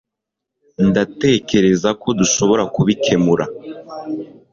ndatekereza 0.87 1.89
ko 2.01 2.07
dushobora 2.19 2.63
kubikemura 2.75 3.45